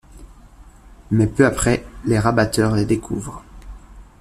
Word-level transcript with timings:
Mais, 1.11 1.27
peu 1.27 1.45
après, 1.45 1.85
les 2.05 2.17
Rabatteurs 2.17 2.73
les 2.75 2.85
découvrent. 2.85 3.43